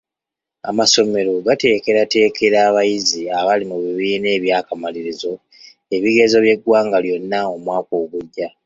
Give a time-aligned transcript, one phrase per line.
[0.69, 5.31] Amasomero gateekerateekera abayizi abali mu bibiina eby'akamalirizo
[5.95, 8.47] ebigezo by'eggwanga lyonna omwaka ogujja.